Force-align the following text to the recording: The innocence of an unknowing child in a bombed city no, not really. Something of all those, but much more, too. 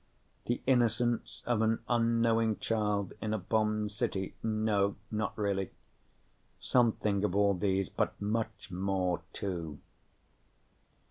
The 0.47 0.63
innocence 0.65 1.43
of 1.45 1.61
an 1.61 1.77
unknowing 1.87 2.57
child 2.57 3.13
in 3.21 3.35
a 3.35 3.37
bombed 3.37 3.91
city 3.91 4.33
no, 4.41 4.95
not 5.11 5.37
really. 5.37 5.69
Something 6.59 7.23
of 7.23 7.35
all 7.35 7.53
those, 7.53 7.87
but 7.87 8.19
much 8.19 8.71
more, 8.71 9.21
too. 9.31 9.77